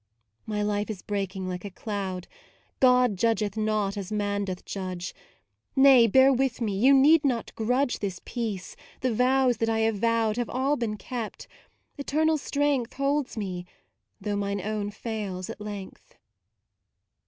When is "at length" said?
15.51-16.15